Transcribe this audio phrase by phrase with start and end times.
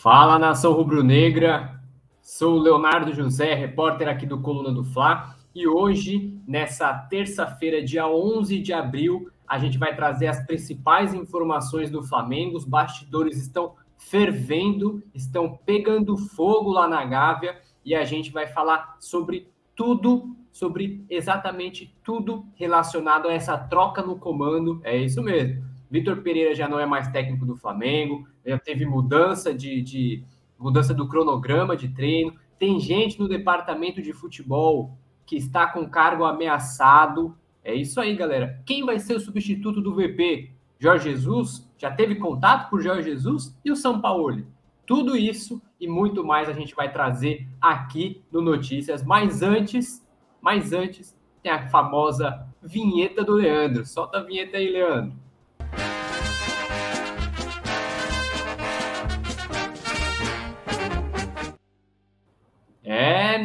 [0.00, 1.82] Fala nação rubro-negra,
[2.22, 8.06] sou o Leonardo José, repórter aqui do Coluna do Fla, e hoje, nessa terça-feira, dia
[8.06, 12.56] 11 de abril, a gente vai trazer as principais informações do Flamengo.
[12.56, 18.98] Os bastidores estão fervendo, estão pegando fogo lá na Gávea, e a gente vai falar
[19.00, 24.80] sobre tudo, sobre exatamente tudo relacionado a essa troca no comando.
[24.84, 25.66] É isso mesmo.
[25.90, 30.24] Vitor Pereira já não é mais técnico do Flamengo, já teve mudança de, de
[30.58, 32.34] mudança do cronograma de treino.
[32.58, 37.36] Tem gente no departamento de futebol que está com cargo ameaçado.
[37.62, 38.60] É isso aí, galera.
[38.66, 40.50] Quem vai ser o substituto do VP?
[40.78, 41.68] Jorge Jesus?
[41.76, 43.56] Já teve contato por Jorge Jesus?
[43.64, 44.46] E o São Paulo?
[44.86, 49.04] Tudo isso e muito mais a gente vai trazer aqui no Notícias.
[49.04, 50.04] Mas antes,
[50.40, 53.86] mas antes, tem a famosa vinheta do Leandro.
[53.86, 55.16] Solta a vinheta aí, Leandro.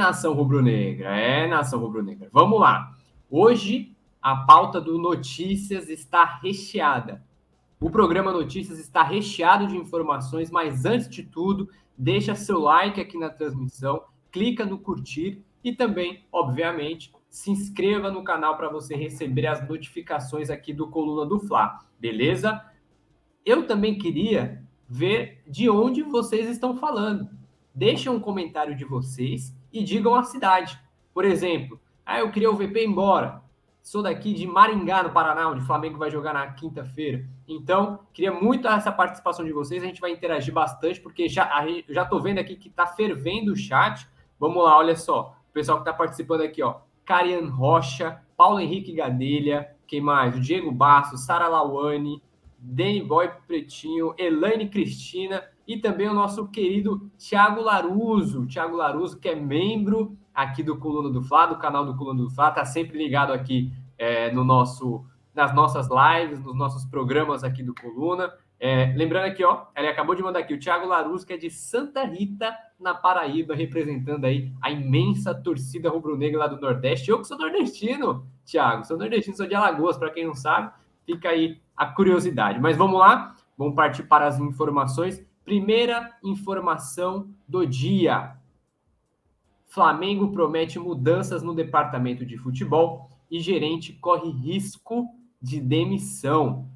[0.04, 2.28] Nação rubro-negra, é nação rubro-negra.
[2.30, 2.94] Vamos lá.
[3.30, 7.24] Hoje a pauta do Notícias está recheada.
[7.80, 13.18] O programa Notícias está recheado de informações, mas antes de tudo, deixa seu like aqui
[13.18, 19.48] na transmissão, clica no curtir e também, obviamente, se inscreva no canal para você receber
[19.48, 22.62] as notificações aqui do Coluna do Fla, beleza?
[23.46, 27.30] Eu também queria ver de onde vocês estão falando
[27.74, 30.80] deixem um comentário de vocês e digam a cidade.
[31.14, 33.42] Por exemplo, ah, eu queria o VP embora.
[33.82, 37.28] Sou daqui de Maringá, no Paraná, onde o Flamengo vai jogar na quinta-feira.
[37.46, 39.84] Então, queria muito essa participação de vocês.
[39.84, 41.50] A gente vai interagir bastante, porque já
[41.90, 44.08] já tô vendo aqui que tá fervendo o chat.
[44.40, 45.36] Vamos lá, olha só.
[45.50, 46.78] O pessoal que tá participando aqui, ó.
[47.04, 50.36] Carian Rocha, Paulo Henrique Gadelha, quem mais?
[50.36, 52.24] O Diego Basso, Sara Lawane,
[52.58, 59.30] Danny Boy Pretinho, Elaine Cristina, e também o nosso querido Thiago Laruso, Thiago Laruso, que
[59.30, 62.98] é membro aqui do Coluna do Fla, do canal do Coluna do Fla, está sempre
[62.98, 68.34] ligado aqui é, no nosso, nas nossas lives, nos nossos programas aqui do Coluna.
[68.60, 71.50] É, lembrando aqui, ó, ele acabou de mandar aqui o Thiago Laruso, que é de
[71.50, 77.10] Santa Rita, na Paraíba, representando aí a imensa torcida rubro-negra lá do Nordeste.
[77.10, 80.72] Eu que sou nordestino, Thiago, sou nordestino, sou de Alagoas, para quem não sabe,
[81.06, 82.60] fica aí a curiosidade.
[82.60, 85.26] Mas vamos lá, vamos partir para as informações.
[85.46, 88.38] Primeira informação do dia.
[89.68, 95.08] Flamengo promete mudanças no departamento de futebol e gerente corre risco
[95.42, 96.70] de demissão.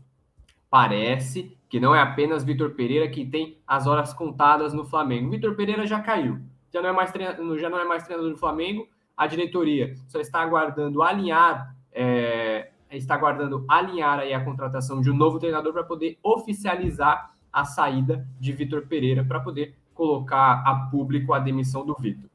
[0.70, 5.30] Parece que não é apenas Vitor Pereira que tem as horas contadas no Flamengo.
[5.30, 6.40] Vitor Pereira já caiu,
[6.74, 8.88] já não é mais treinador, já não é mais treinador do Flamengo.
[9.16, 15.16] A diretoria só está aguardando alinhar, é, está aguardando alinhar aí a contratação de um
[15.16, 21.34] novo treinador para poder oficializar a saída de Vitor Pereira para poder colocar a público
[21.34, 22.30] a demissão do Vitor.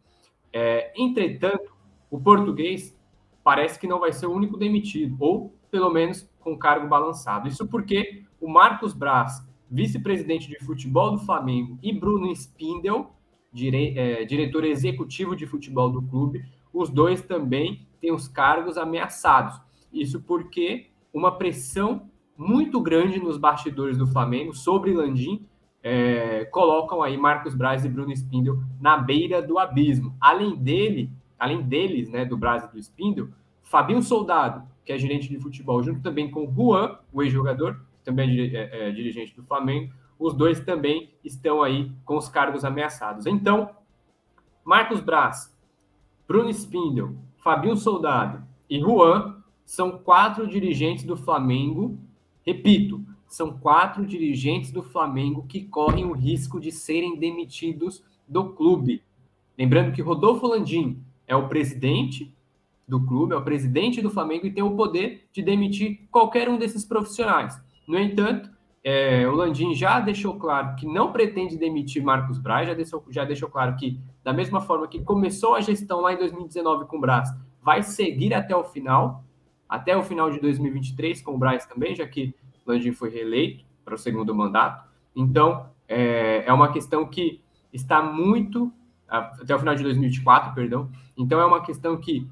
[0.53, 1.72] É, entretanto,
[2.10, 2.99] o português
[3.44, 7.47] parece que não vai ser o único demitido, ou pelo menos com cargo balançado.
[7.47, 13.12] Isso porque o Marcos Braz, vice-presidente de futebol do Flamengo, e Bruno Spindel,
[13.53, 19.60] dire, é, diretor executivo de futebol do clube, os dois também têm os cargos ameaçados.
[19.93, 25.47] Isso porque uma pressão muito grande nos bastidores do Flamengo sobre Landim,
[25.82, 30.15] é, colocam aí Marcos Braz e Bruno Spindel na beira do abismo.
[30.20, 33.28] Além dele, além deles, né, do Braz e do Spindel,
[33.62, 38.54] Fabinho Soldado, que é gerente de futebol, junto também com Juan, o ex-jogador, também é,
[38.54, 43.26] é, é, dirigente do Flamengo, os dois também estão aí com os cargos ameaçados.
[43.26, 43.71] Então,
[44.65, 45.56] Marcos Braz,
[46.26, 51.98] Bruno Spindel, Fabinho Soldado e Juan são quatro dirigentes do Flamengo
[52.44, 59.03] Repito, são quatro dirigentes do Flamengo que correm o risco de serem demitidos do clube.
[59.56, 62.34] Lembrando que Rodolfo Landim é o presidente
[62.86, 66.58] do clube, é o presidente do Flamengo e tem o poder de demitir qualquer um
[66.58, 67.58] desses profissionais.
[67.86, 68.50] No entanto,
[68.84, 73.24] é, o Landim já deixou claro que não pretende demitir Marcos Braz, já deixou, já
[73.24, 77.00] deixou claro que, da mesma forma que começou a gestão lá em 2019 com o
[77.00, 77.30] Braz,
[77.62, 79.24] vai seguir até o final
[79.72, 82.34] até o final de 2023, com o Braz também, já que
[82.66, 84.86] Landim foi reeleito para o segundo mandato.
[85.16, 87.41] Então, é, é uma questão que
[87.72, 88.71] está muito.
[89.09, 90.91] Até o final de 2024, perdão.
[91.16, 92.28] Então, é uma questão que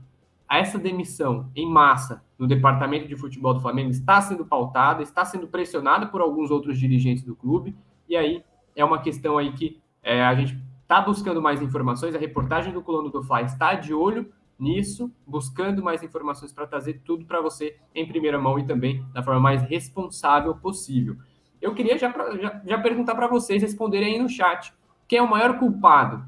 [0.51, 5.49] essa demissão em massa no departamento de futebol do Flamengo está sendo pautada, está sendo
[5.49, 7.75] pressionada por alguns outros dirigentes do clube,
[8.07, 8.45] e aí
[8.77, 12.15] é uma questão aí que é, a gente está buscando mais informações.
[12.15, 17.01] A reportagem do Colono do Fly está de olho nisso, buscando mais informações para trazer
[17.05, 21.17] tudo para você em primeira mão e também da forma mais responsável possível.
[21.61, 24.73] Eu queria já, já, já perguntar para vocês responderem aí no chat.
[25.07, 26.25] Quem é o maior culpado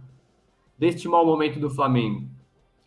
[0.79, 2.29] deste mau momento do Flamengo?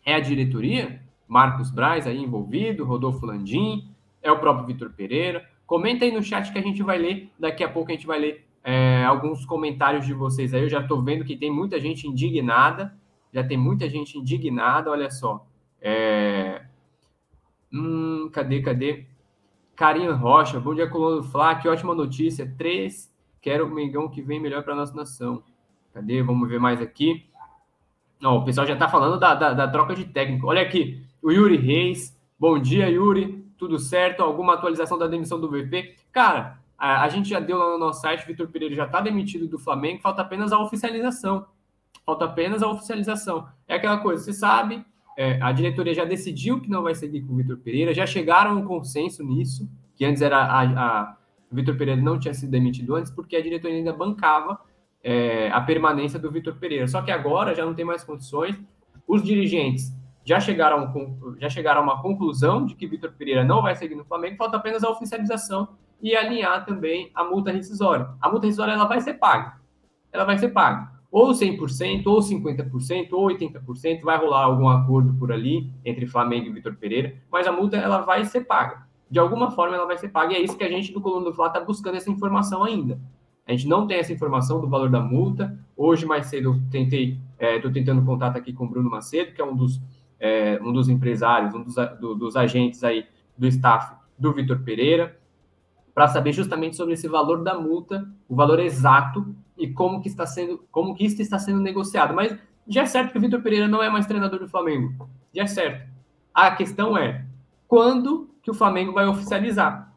[0.04, 1.02] É a diretoria?
[1.26, 3.90] Marcos Braz aí envolvido, Rodolfo Landim,
[4.22, 5.48] é o próprio Vitor Pereira.
[5.66, 8.18] Comenta aí no chat que a gente vai ler, daqui a pouco a gente vai
[8.18, 10.62] ler é, alguns comentários de vocês aí.
[10.62, 12.94] Eu já estou vendo que tem muita gente indignada,
[13.36, 15.46] já tem muita gente indignada, olha só.
[15.78, 16.64] É...
[17.70, 19.04] Hum, cadê, cadê?
[19.74, 22.50] Carinha Rocha, bom dia, Colono Flá, que ótima notícia.
[22.56, 25.42] Três, quero o Mengão que vem melhor para nossa nação.
[25.92, 26.22] Cadê?
[26.22, 27.26] Vamos ver mais aqui.
[28.18, 30.46] Não, o pessoal já está falando da, da, da, troca de técnico.
[30.46, 32.18] Olha aqui, o Yuri Reis.
[32.38, 33.44] Bom dia, Yuri.
[33.58, 34.22] Tudo certo?
[34.22, 35.94] Alguma atualização da demissão do VP?
[36.10, 39.46] Cara, a, a gente já deu lá no nosso site, Vitor Pereira já está demitido
[39.46, 41.46] do Flamengo, falta apenas a oficialização.
[42.04, 43.48] Falta apenas a oficialização.
[43.66, 44.84] É aquela coisa, você sabe,
[45.16, 48.52] é, a diretoria já decidiu que não vai seguir com o Vitor Pereira, já chegaram
[48.52, 51.16] a um consenso nisso, que antes era a, a
[51.50, 54.60] Vitor Pereira não tinha sido demitido antes, porque a diretoria ainda bancava
[55.02, 56.86] é, a permanência do Vitor Pereira.
[56.86, 58.56] Só que agora já não tem mais condições.
[59.06, 60.92] Os dirigentes já chegaram,
[61.38, 64.56] já chegaram a uma conclusão de que Vitor Pereira não vai seguir no Flamengo, falta
[64.56, 65.68] apenas a oficialização
[66.02, 68.08] e alinhar também a multa rescisória.
[68.20, 69.54] A multa rescisória ela vai ser paga.
[70.12, 70.95] Ela vai ser paga.
[71.10, 76.52] Ou 100%, ou 50%, ou 80%, vai rolar algum acordo por ali entre Flamengo e
[76.52, 78.86] Vitor Pereira, mas a multa ela vai ser paga.
[79.10, 81.26] De alguma forma ela vai ser paga, e é isso que a gente do Coluna
[81.26, 83.00] do Fla está buscando essa informação ainda.
[83.46, 85.56] A gente não tem essa informação do valor da multa.
[85.76, 89.40] Hoje, mais cedo, eu tentei, estou é, tentando contato aqui com o Bruno Macedo, que
[89.40, 89.80] é um dos,
[90.18, 93.06] é, um dos empresários, um dos, do, dos agentes aí
[93.38, 95.16] do staff do Vitor Pereira,
[95.94, 100.26] para saber justamente sobre esse valor da multa, o valor exato e como que está
[100.26, 102.14] sendo, como que isso está sendo negociado.
[102.14, 102.36] Mas
[102.66, 105.08] já é certo que o Vitor Pereira não é mais treinador do Flamengo.
[105.34, 105.88] Já é certo.
[106.34, 107.24] A questão é
[107.66, 109.92] quando que o Flamengo vai oficializar,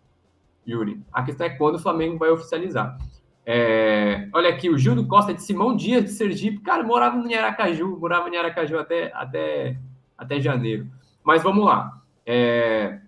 [0.67, 1.01] Yuri.
[1.11, 2.97] A questão é quando o Flamengo vai oficializar.
[3.45, 6.59] É, olha aqui, o Gildo Costa de Simão Dias de Sergipe.
[6.59, 9.77] Cara, morava em Aracaju, morava em Aracaju até, até,
[10.17, 10.87] até janeiro.
[11.23, 12.01] Mas vamos lá.
[12.25, 12.99] É,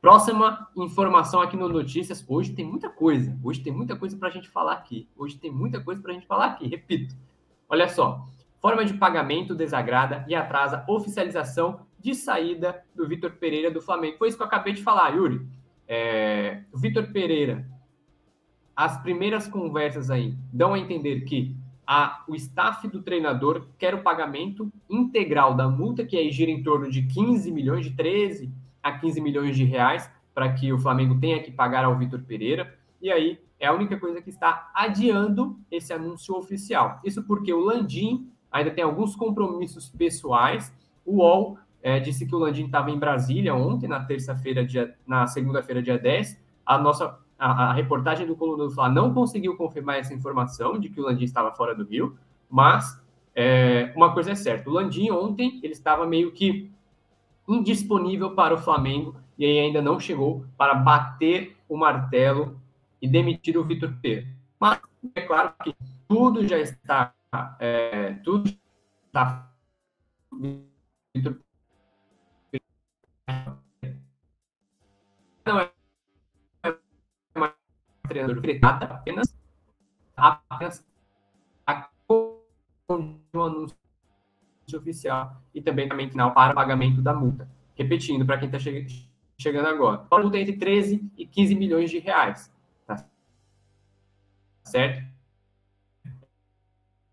[0.00, 2.24] próxima informação aqui no Notícias.
[2.28, 3.36] Hoje tem muita coisa.
[3.42, 5.08] Hoje tem muita coisa para a gente falar aqui.
[5.16, 6.66] Hoje tem muita coisa para a gente falar aqui.
[6.66, 7.14] Repito.
[7.68, 8.26] Olha só.
[8.60, 14.18] Forma de pagamento desagrada e atrasa oficialização de saída do Vitor Pereira do Flamengo.
[14.18, 15.46] Foi isso que eu acabei de falar, Yuri.
[15.88, 17.66] É, Vitor Pereira
[18.80, 21.54] as primeiras conversas aí dão a entender que
[21.86, 26.62] a, o staff do treinador quer o pagamento integral da multa, que aí gira em
[26.62, 28.50] torno de 15 milhões, de 13
[28.82, 32.76] a 15 milhões de reais, para que o Flamengo tenha que pagar ao Vitor Pereira.
[33.00, 37.00] E aí é a única coisa que está adiando esse anúncio oficial.
[37.04, 40.74] Isso porque o Landim ainda tem alguns compromissos pessoais.
[41.04, 44.66] O UOL é, disse que o Landim estava em Brasília ontem, na terça-feira,
[45.06, 46.40] na segunda-feira, dia 10.
[46.64, 50.90] A nossa a, a reportagem do Coluna do Fla não conseguiu confirmar essa informação de
[50.90, 52.16] que o Landim estava fora do Rio,
[52.50, 53.00] mas
[53.34, 56.70] é, uma coisa é certa, o Landim ontem ele estava meio que
[57.54, 62.60] indisponível para o Flamengo e aí ainda não chegou para bater o martelo
[63.00, 64.28] e demitir o Vitor Pereira.
[64.58, 64.80] Mas
[65.14, 65.74] é claro que
[66.06, 67.14] tudo já está
[67.58, 68.50] é, tudo
[69.06, 69.50] está
[75.46, 75.70] não é
[78.08, 79.34] treinador nada, apenas,
[80.16, 80.84] apenas
[81.66, 81.88] a
[82.90, 83.79] um anúncio
[84.76, 87.48] oficial e também também final para pagamento da multa.
[87.74, 88.86] Repetindo, para quem está che
[89.38, 92.52] chegando agora, a multa é entre 13 e 15 milhões de reais.
[92.86, 93.04] Tá
[94.64, 95.08] certo?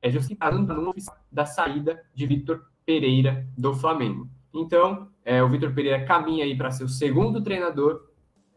[0.02, 4.30] É justificado no anúncio da saída de Vitor Pereira do Flamengo.
[4.54, 8.10] Então, é, o Vitor Pereira caminha aí para ser o segundo treinador.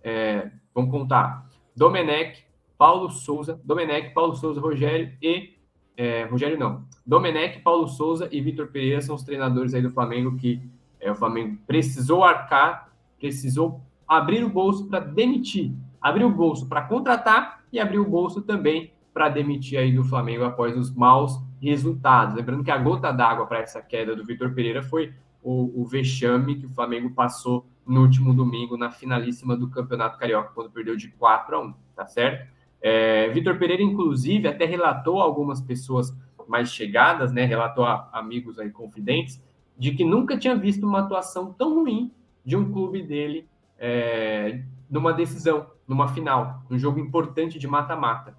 [0.02, 2.44] É, vamos contar Domenech,
[2.76, 5.59] Paulo Souza, Domenech, Paulo Souza, Rogério e.
[6.02, 6.82] É, Rogério não.
[7.04, 10.62] Domenech, Paulo Souza e Vitor Pereira são os treinadores aí do Flamengo que
[10.98, 16.80] é, o Flamengo precisou arcar, precisou abrir o bolso para demitir, abrir o bolso para
[16.80, 22.34] contratar e abrir o bolso também para demitir aí do Flamengo após os maus resultados.
[22.34, 26.54] Lembrando que a gota d'água para essa queda do Vitor Pereira foi o, o vexame
[26.54, 31.08] que o Flamengo passou no último domingo na finalíssima do Campeonato Carioca, quando perdeu de
[31.08, 32.48] 4 a 1, tá certo?
[32.82, 36.14] É, Vitor Pereira, inclusive, até relatou a algumas pessoas
[36.48, 37.44] mais chegadas, né?
[37.44, 39.40] Relatou a amigos aí confidentes,
[39.78, 42.10] de que nunca tinha visto uma atuação tão ruim
[42.44, 43.46] de um clube dele
[43.78, 48.34] é, numa decisão, numa final, um jogo importante de mata-mata.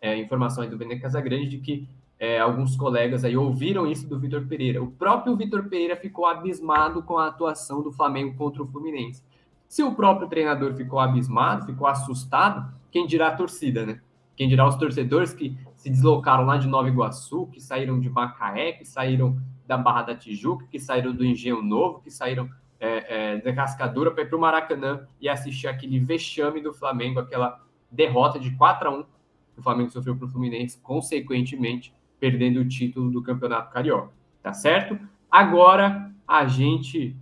[0.00, 4.18] É, informação aí do Vene Casagrande de que é, alguns colegas aí ouviram isso do
[4.18, 4.82] Vitor Pereira.
[4.82, 9.22] O próprio Vitor Pereira ficou abismado com a atuação do Flamengo contra o Fluminense.
[9.66, 14.00] Se o próprio treinador ficou abismado, ficou assustado, quem dirá a torcida, né?
[14.36, 18.72] Quem dirá os torcedores que se deslocaram lá de Nova Iguaçu, que saíram de Macaé,
[18.72, 22.48] que saíram da Barra da Tijuca, que saíram do Engenho Novo, que saíram
[22.80, 27.20] é, é, da Cascadura para ir para o Maracanã e assistir aquele vexame do Flamengo,
[27.20, 32.60] aquela derrota de 4 a 1 que o Flamengo sofreu para o Fluminense, consequentemente perdendo
[32.60, 34.12] o título do Campeonato Carioca.
[34.42, 34.98] Tá certo?
[35.30, 37.14] Agora a gente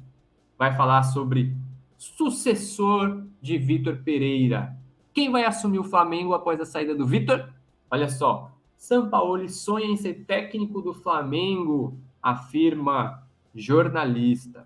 [0.56, 1.56] vai falar sobre
[1.96, 4.77] sucessor de Vitor Pereira.
[5.18, 7.48] Quem vai assumir o Flamengo após a saída do Vitor?
[7.90, 14.64] Olha só, Sampaoli sonha em ser técnico do Flamengo, afirma jornalista.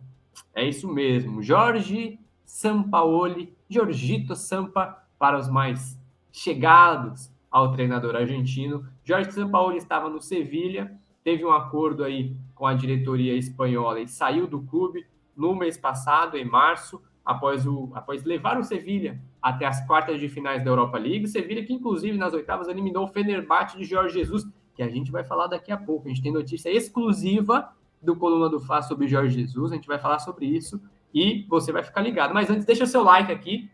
[0.55, 5.99] É isso mesmo, Jorge Sampaoli, Jorgito Sampa para os mais
[6.31, 8.87] chegados ao treinador argentino.
[9.03, 14.47] Jorge Sampaoli estava no Sevilha, teve um acordo aí com a diretoria espanhola e saiu
[14.47, 19.85] do clube no mês passado, em março, após, o, após levar o Sevilha até as
[19.87, 21.27] quartas de finais da Europa League.
[21.27, 25.25] Sevilha que, inclusive, nas oitavas eliminou o Fenerbahçe de Jorge Jesus, que a gente vai
[25.25, 26.07] falar daqui a pouco.
[26.07, 29.99] A gente tem notícia exclusiva do Coluna do Fá sobre Jorge Jesus, a gente vai
[29.99, 30.83] falar sobre isso
[31.15, 32.35] e você vai ficar ligado.
[32.35, 33.71] Mas antes, deixa seu like aqui,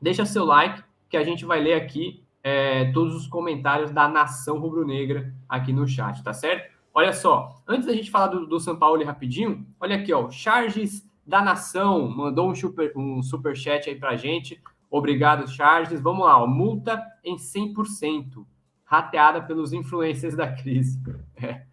[0.00, 4.58] deixa seu like, que a gente vai ler aqui é, todos os comentários da nação
[4.58, 6.72] rubro-negra aqui no chat, tá certo?
[6.94, 11.07] Olha só, antes da gente falar do, do São Paulo rapidinho, olha aqui, ó, Charges
[11.28, 14.58] da Nação mandou um super, um super chat aí pra gente.
[14.90, 16.00] Obrigado, Charles.
[16.00, 18.46] Vamos lá, ó, multa em 100%,
[18.82, 20.98] rateada pelos influencers da crise.
[21.40, 21.66] É,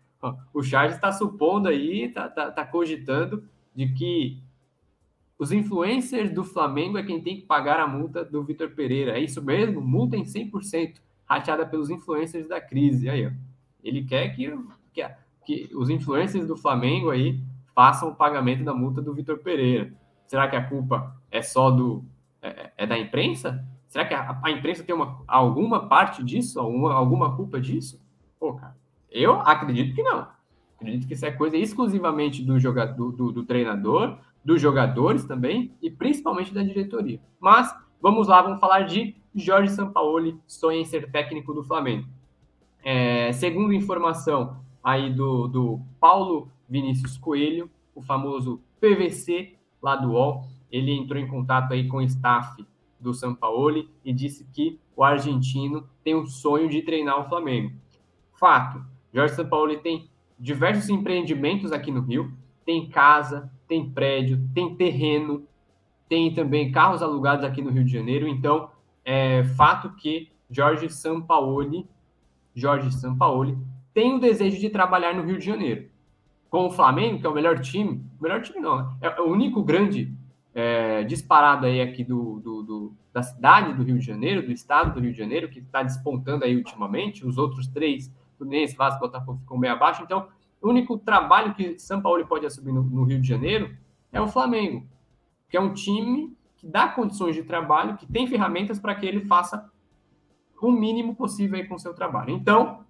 [0.54, 3.44] o Charles está supondo aí, está tá, tá cogitando
[3.76, 4.42] de que
[5.38, 9.18] os influencers do Flamengo é quem tem que pagar a multa do Vitor Pereira.
[9.18, 9.82] É isso mesmo?
[9.82, 10.96] Multa em 100%,
[11.26, 13.08] rateada pelos influencers da crise.
[13.08, 13.32] Aí, ó.
[13.84, 14.52] Ele quer que,
[14.94, 15.08] que,
[15.46, 17.40] que os influencers do Flamengo aí
[17.76, 19.94] façam o pagamento da multa do Vitor Pereira.
[20.26, 22.04] Será que a culpa é só do
[22.42, 23.64] é, é da imprensa?
[23.90, 28.02] Será que a, a, imprensa tem uma, alguma parte disso, alguma, alguma culpa disso?
[28.40, 28.76] Pô, cara,
[29.12, 30.28] eu acredito que não.
[30.76, 35.90] Acredito que isso é coisa exclusivamente do, jogador, do, do treinador, dos jogadores também e
[35.90, 37.20] principalmente da diretoria.
[37.40, 42.08] Mas vamos lá, vamos falar de Jorge Sampaoli, sonha em ser técnico do Flamengo.
[42.84, 50.48] É, segundo informação aí do, do Paulo Vinícius Coelho, o famoso PVC lá do UOL.
[50.72, 52.66] Ele entrou em contato aí com o staff
[53.00, 57.74] do Sampaoli e disse que o argentino tem um sonho de treinar o Flamengo.
[58.34, 62.34] Fato, Jorge Sampaoli tem diversos empreendimentos aqui no Rio,
[62.66, 65.48] tem casa, tem prédio, tem terreno,
[66.10, 68.28] tem também carros alugados aqui no Rio de Janeiro.
[68.28, 68.70] Então,
[69.04, 71.88] é fato que Jorge Sampaoli,
[72.54, 73.58] Jorge Sampaoli
[73.94, 75.95] tem o desejo de trabalhar no Rio de Janeiro
[76.56, 79.62] com o Flamengo, que é o melhor time, o melhor time não, é o único
[79.62, 80.16] grande
[80.54, 84.94] é, disparado aí aqui do, do, do, da cidade do Rio de Janeiro, do estado
[84.94, 89.40] do Rio de Janeiro, que está despontando aí ultimamente, os outros três, Fluminense, Vasco, Botafogo
[89.40, 90.30] ficam bem abaixo, então
[90.62, 93.76] o único trabalho que São Paulo pode assumir no, no Rio de Janeiro
[94.14, 94.88] é o Flamengo,
[95.50, 99.26] que é um time que dá condições de trabalho, que tem ferramentas para que ele
[99.26, 99.70] faça
[100.62, 102.30] o mínimo possível aí com o seu trabalho.
[102.30, 102.86] Então,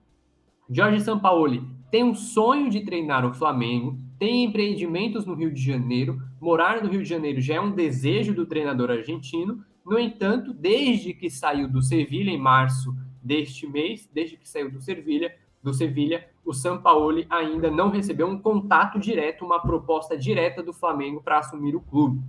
[0.69, 6.21] Jorge Sampaoli tem um sonho de treinar o Flamengo, tem empreendimentos no Rio de Janeiro,
[6.41, 9.63] morar no Rio de Janeiro já é um desejo do treinador argentino.
[9.85, 14.81] No entanto, desde que saiu do Sevilha em março deste mês, desde que saiu do
[14.81, 15.33] Sevilha,
[15.63, 21.21] do Sevilha, o Sampaoli ainda não recebeu um contato direto, uma proposta direta do Flamengo
[21.23, 22.21] para assumir o clube.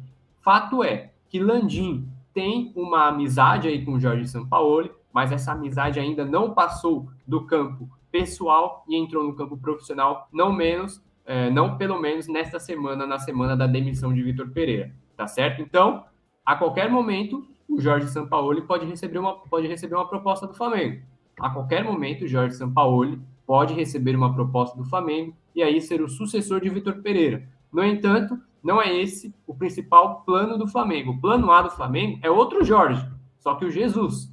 [0.43, 5.99] Fato é que Landim tem uma amizade aí com o Jorge Sampaoli, mas essa amizade
[5.99, 11.77] ainda não passou do campo pessoal e entrou no campo profissional, não menos, é, não
[11.77, 15.61] pelo menos nesta semana, na semana da demissão de Vitor Pereira, tá certo?
[15.61, 16.05] Então,
[16.45, 21.03] a qualquer momento, o Jorge Sampaoli pode receber uma, pode receber uma proposta do Flamengo.
[21.39, 26.01] A qualquer momento, o Jorge Sampaoli pode receber uma proposta do Flamengo e aí ser
[26.01, 27.47] o sucessor de Vitor Pereira.
[27.71, 31.13] No entanto, não é esse o principal plano do Flamengo.
[31.13, 33.07] O plano A do Flamengo é outro Jorge,
[33.39, 34.33] só que o Jesus.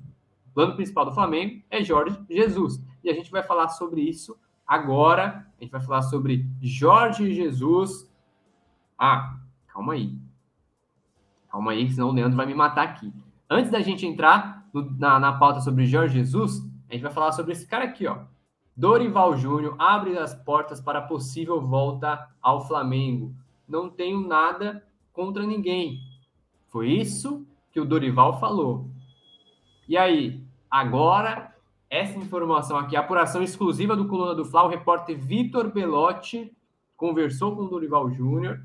[0.49, 4.37] O plano principal do Flamengo é Jorge Jesus e a gente vai falar sobre isso
[4.65, 5.45] agora.
[5.59, 8.09] A gente vai falar sobre Jorge Jesus.
[8.97, 10.17] Ah, calma aí.
[11.49, 13.13] Calma aí, senão o Leandro vai me matar aqui.
[13.49, 17.31] Antes da gente entrar no, na, na pauta sobre Jorge Jesus, a gente vai falar
[17.31, 18.19] sobre esse cara aqui, ó.
[18.75, 23.35] Dorival Júnior abre as portas para possível volta ao Flamengo.
[23.67, 25.99] Não tenho nada contra ninguém.
[26.69, 28.89] Foi isso que o Dorival falou.
[29.87, 31.52] E aí, agora
[31.93, 36.51] essa informação aqui, apuração exclusiva do Coluna do Fla, o repórter Vitor Belotti
[36.97, 38.59] conversou com o Dorival Júnior,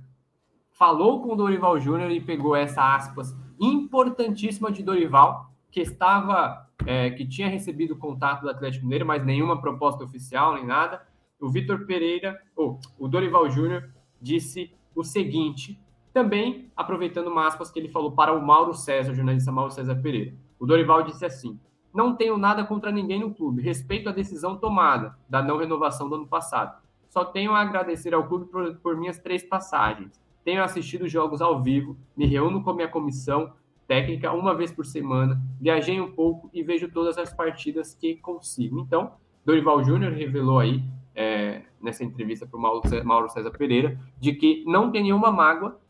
[0.73, 7.11] falou com o Dorival Júnior e pegou essa aspas importantíssima de Dorival, que estava é,
[7.11, 11.06] que tinha recebido contato do Atlético Mineiro, mas nenhuma proposta oficial, nem nada.
[11.38, 13.90] O Vitor Pereira, ou o Dorival Júnior,
[14.23, 15.78] disse o seguinte,
[16.14, 20.35] também aproveitando uma aspas que ele falou para o Mauro César, jornalista Mauro César Pereira.
[20.58, 21.61] O Dorival disse assim:
[21.95, 26.16] Não tenho nada contra ninguém no clube, respeito a decisão tomada da não renovação do
[26.16, 26.80] ano passado.
[27.09, 30.21] Só tenho a agradecer ao clube por, por minhas três passagens.
[30.45, 33.52] Tenho assistido jogos ao vivo, me reúno com a minha comissão
[33.87, 38.78] técnica uma vez por semana, viajei um pouco e vejo todas as partidas que consigo.
[38.80, 39.12] Então,
[39.45, 44.92] Dorival Júnior revelou aí, é, nessa entrevista para o Mauro César Pereira, de que não
[44.92, 45.80] tem nenhuma mágoa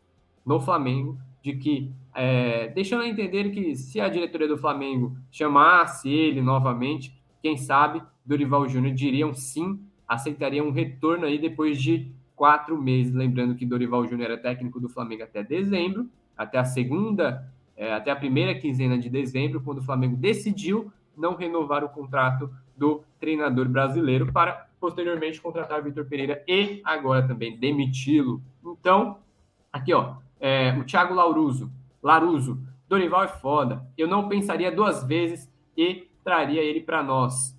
[0.45, 6.09] no Flamengo, de que, é, deixando a entender que se a diretoria do Flamengo chamasse
[6.09, 9.79] ele novamente, quem sabe Dorival Júnior diriam sim
[10.09, 13.13] aceitaria um retorno aí depois de quatro meses.
[13.13, 18.09] Lembrando que Dorival Júnior era técnico do Flamengo até dezembro, até a segunda, é, até
[18.09, 23.69] a primeira quinzena de dezembro, quando o Flamengo decidiu não renovar o contrato do treinador
[23.69, 28.41] brasileiro para posteriormente contratar Vitor Pereira e agora também demiti-lo.
[28.65, 29.17] Então,
[29.71, 33.85] aqui ó, é, o Thiago Lauruso, Laruso, Dorival é foda.
[33.97, 37.57] Eu não pensaria duas vezes e traria ele para nós.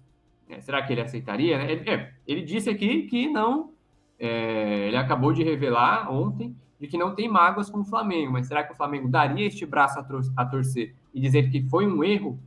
[0.49, 1.59] É, será que ele aceitaria?
[1.59, 1.73] Né?
[1.73, 3.71] Ele, é, ele, disse aqui que não.
[4.19, 8.47] É, ele acabou de revelar ontem de que não tem mágoas com o Flamengo, mas
[8.47, 11.87] será que o Flamengo daria este braço a, tor a torcer e dizer que foi
[11.87, 12.39] um erro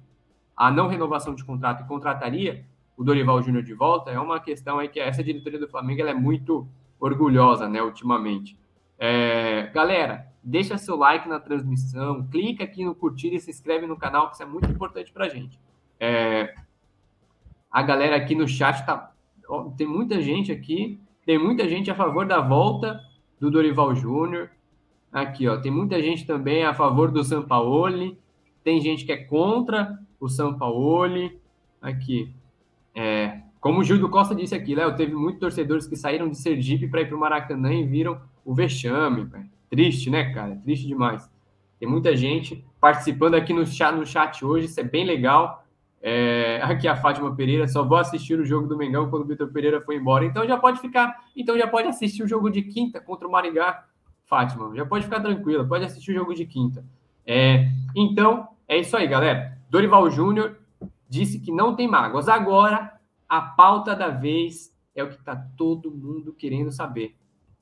[0.55, 2.65] a não renovação de contrato e contrataria
[2.97, 4.11] o Dorival Júnior de volta?
[4.11, 6.67] É uma questão aí que essa diretoria do Flamengo é muito
[6.99, 8.57] orgulhosa, né, ultimamente.
[9.05, 13.97] É, galera, deixa seu like na transmissão, clica aqui no curtir e se inscreve no
[13.97, 15.59] canal, que isso é muito importante para a gente.
[15.99, 16.55] É,
[17.69, 19.11] a galera aqui no chat tá.
[19.49, 21.01] Ó, tem muita gente aqui.
[21.25, 23.01] Tem muita gente a favor da volta
[23.41, 24.49] do Dorival Júnior.
[25.11, 25.57] Aqui, ó.
[25.57, 28.17] Tem muita gente também a favor do Sampaoli.
[28.63, 31.37] Tem gente que é contra o Sampaoli.
[31.81, 32.33] Aqui.
[32.95, 36.85] É, como o Gildo Costa disse aqui, Léo, teve muitos torcedores que saíram de Sergipe
[36.89, 39.23] para ir para o Maracanã e viram o vexame.
[39.23, 39.45] Véio.
[39.69, 40.57] Triste, né, cara?
[40.57, 41.31] Triste demais.
[41.79, 45.65] Tem muita gente participando aqui no chat, no chat hoje, isso é bem legal.
[46.01, 49.49] É, aqui a Fátima Pereira, só vou assistir o jogo do Mengão quando o Vitor
[49.49, 50.25] Pereira foi embora.
[50.25, 53.85] Então já pode ficar, então já pode assistir o jogo de quinta contra o Maringá,
[54.25, 54.75] Fátima.
[54.75, 56.83] Já pode ficar tranquila, pode assistir o jogo de quinta.
[57.25, 59.57] É, então é isso aí, galera.
[59.69, 60.57] Dorival Júnior
[61.07, 62.27] disse que não tem mágoas.
[62.27, 62.92] Agora
[63.33, 67.15] a pauta da vez é o que está todo mundo querendo saber.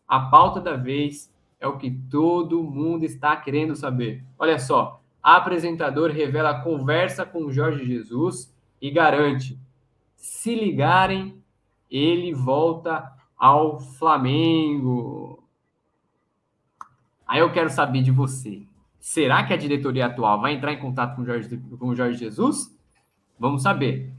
[0.06, 4.22] A pauta da vez é o que todo mundo está querendo saber.
[4.38, 9.58] Olha só, apresentador revela conversa com Jorge Jesus e garante:
[10.14, 11.42] se ligarem,
[11.90, 15.42] ele volta ao Flamengo.
[17.26, 18.68] Aí eu quero saber de você.
[19.00, 22.78] Será que a diretoria atual vai entrar em contato com o Jorge, com Jorge Jesus?
[23.40, 24.14] Vamos saber.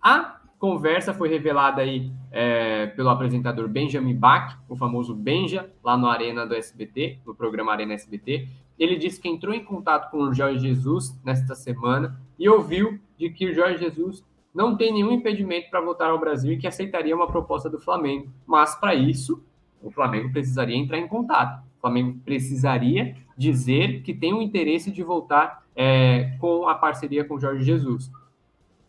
[0.00, 6.06] A conversa foi revelada aí é, pelo apresentador Benjamin Bach, o famoso Benja, lá no
[6.06, 8.48] Arena do SBT, no programa Arena SBT.
[8.78, 13.30] Ele disse que entrou em contato com o Jorge Jesus nesta semana e ouviu de
[13.30, 17.14] que o Jorge Jesus não tem nenhum impedimento para voltar ao Brasil e que aceitaria
[17.14, 18.30] uma proposta do Flamengo.
[18.46, 19.42] Mas para isso,
[19.82, 21.62] o Flamengo precisaria entrar em contato.
[21.76, 27.34] O Flamengo precisaria dizer que tem o interesse de voltar é, com a parceria com
[27.34, 28.10] o Jorge Jesus.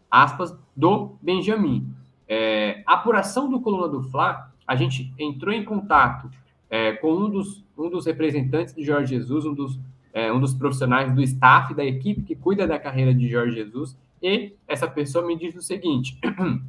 [0.10, 1.88] Aspas do Benjamin.
[2.28, 6.30] É, apuração do Coluna do Fla, a gente entrou em contato
[6.70, 9.80] é, com um dos, um dos representantes de Jorge Jesus, um dos,
[10.13, 13.98] é, um dos profissionais do staff da equipe que cuida da carreira de Jorge Jesus,
[14.22, 16.20] e essa pessoa me diz o seguinte: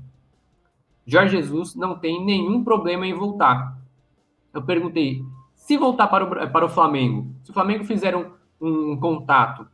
[1.06, 3.78] Jorge Jesus não tem nenhum problema em voltar.
[4.52, 5.24] Eu perguntei,
[5.54, 9.66] se voltar para o, para o Flamengo, se o Flamengo fizer um, um contato,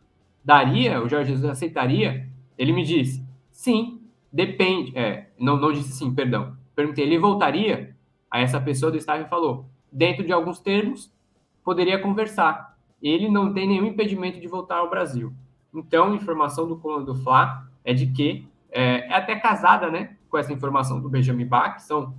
[0.44, 1.02] daria?
[1.02, 2.28] O Jorge Jesus aceitaria?
[2.56, 3.23] Ele me disse,
[3.54, 4.92] sim, depende.
[4.98, 6.56] É, não, não disse sim, perdão.
[6.74, 7.96] Perguntei, ele voltaria?
[8.30, 11.10] Aí essa pessoa do staff falou, dentro de alguns termos,
[11.62, 12.76] poderia conversar.
[13.00, 15.32] Ele não tem nenhum impedimento de voltar ao Brasil.
[15.72, 20.36] Então, informação do colono do Fla é de que é, é, até casada, né, com
[20.36, 22.14] essa informação do Benjamin Bach, são,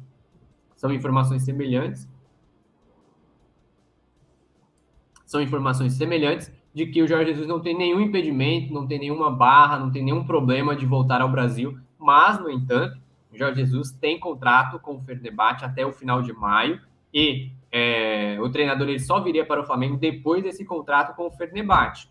[0.75, 2.07] são informações semelhantes.
[5.25, 9.31] São informações semelhantes de que o Jorge Jesus não tem nenhum impedimento, não tem nenhuma
[9.31, 12.99] barra, não tem nenhum problema de voltar ao Brasil, mas, no entanto,
[13.31, 16.81] o Jorge Jesus tem contrato com o Fernebate até o final de maio
[17.13, 21.31] e é, o treinador ele só viria para o Flamengo depois desse contrato com o
[21.31, 22.09] Fernebate.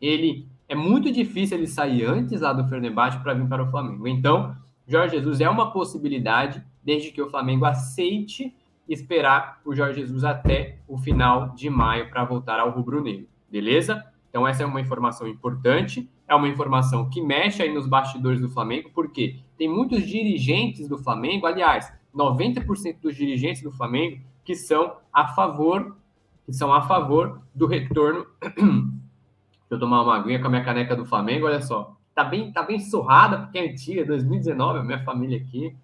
[0.00, 4.08] Ele é muito difícil ele sair antes lá do Fernebate para vir para o Flamengo.
[4.08, 8.54] Então, Jorge Jesus é uma possibilidade, desde que o Flamengo aceite
[8.88, 14.04] esperar o Jorge Jesus até o final de maio para voltar ao rubro-negro, beleza?
[14.28, 18.48] Então essa é uma informação importante é uma informação que mexe aí nos bastidores do
[18.48, 24.96] Flamengo, porque tem muitos dirigentes do Flamengo, aliás, 90% dos dirigentes do Flamengo que são
[25.12, 25.96] a favor,
[26.44, 28.26] que são a favor do retorno.
[28.42, 31.96] Deixa eu tomar uma aguinha com a minha caneca do Flamengo, olha só.
[32.14, 35.76] Tá bem, tá bem surrada, porque é antiga, 2019, a minha família aqui.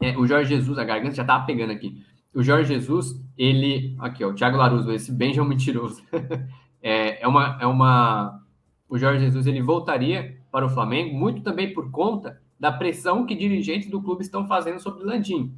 [0.00, 2.04] É, o Jorge Jesus, a garganta já tava pegando aqui.
[2.34, 3.96] O Jorge Jesus, ele.
[3.98, 6.02] Aqui, ó, o Thiago Laruso, esse um mentiroso.
[6.82, 8.40] é, é, uma, é uma.
[8.88, 13.34] O Jorge Jesus ele voltaria para o Flamengo, muito também por conta da pressão que
[13.34, 15.52] dirigentes do clube estão fazendo sobre o Landim.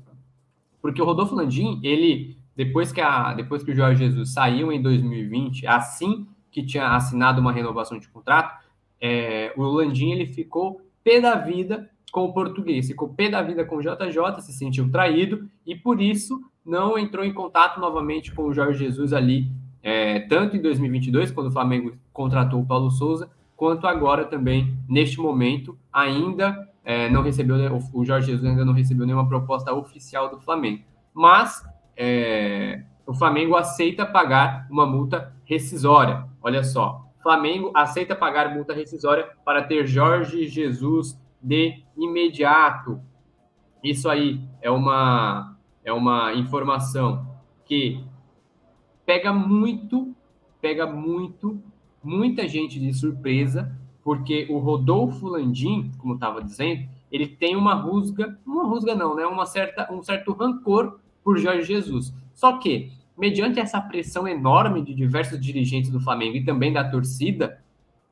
[0.80, 4.80] Porque o Rodolfo Landim, ele, depois que, a, depois que o Jorge Jesus saiu em
[4.80, 8.62] 2020, assim que tinha assinado uma renovação de contrato,
[9.00, 13.64] é, o Landim ele ficou pé da vida com o português, ficou pé da vida
[13.64, 18.44] com o JJ, se sentiu traído e por isso não entrou em contato novamente com
[18.44, 19.51] o Jorge Jesus ali,
[19.83, 25.20] é, tanto em 2022, quando o Flamengo contratou o Paulo Souza, quanto agora também, neste
[25.20, 27.57] momento, ainda é, não recebeu,
[27.92, 30.83] o Jorge Jesus ainda não recebeu nenhuma proposta oficial do Flamengo.
[31.12, 31.62] Mas
[31.96, 36.27] é, o Flamengo aceita pagar uma multa rescisória.
[36.40, 43.01] Olha só, Flamengo aceita pagar multa rescisória para ter Jorge Jesus de imediato.
[43.83, 45.51] Isso aí é uma,
[45.84, 47.26] é uma informação
[47.64, 48.02] que
[49.04, 50.14] pega muito,
[50.60, 51.60] pega muito,
[52.02, 58.38] muita gente de surpresa, porque o Rodolfo Landim, como estava dizendo, ele tem uma rusga,
[58.44, 59.26] uma rusga não, né?
[59.26, 62.12] Uma certa, um certo rancor por Jorge Jesus.
[62.34, 67.62] Só que, mediante essa pressão enorme de diversos dirigentes do Flamengo e também da torcida,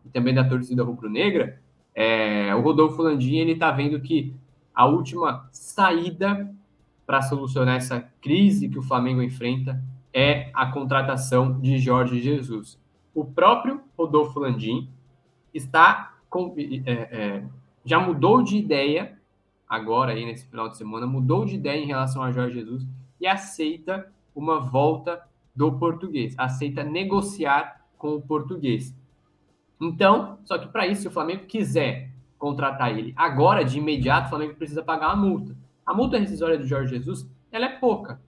[0.05, 1.61] e também da torcida rubro-negra,
[1.95, 4.35] é, o Rodolfo Landim ele está vendo que
[4.75, 6.55] a última saída
[7.11, 9.83] para solucionar essa crise que o Flamengo enfrenta
[10.15, 12.79] é a contratação de Jorge Jesus.
[13.13, 14.89] O próprio Rodolfo Landim
[15.53, 17.45] está com, é, é,
[17.85, 19.19] já mudou de ideia
[19.69, 22.87] agora aí nesse final de semana mudou de ideia em relação a Jorge Jesus
[23.21, 25.21] e aceita uma volta
[25.53, 28.95] do português, aceita negociar com o português.
[29.81, 34.31] Então, só que para isso, se o Flamengo quiser contratar ele agora, de imediato, o
[34.31, 35.57] Flamengo precisa pagar a multa.
[35.91, 38.21] A multa rescisória de Jorge Jesus, ela é pouca.